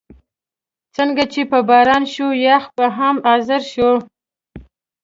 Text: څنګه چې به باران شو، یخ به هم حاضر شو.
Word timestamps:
څنګه 0.95 1.23
چې 1.33 1.41
به 1.49 1.59
باران 1.69 2.03
شو، 2.13 2.27
یخ 2.45 2.63
به 2.75 2.85
هم 2.97 3.15
حاضر 3.25 3.61
شو. 3.71 3.91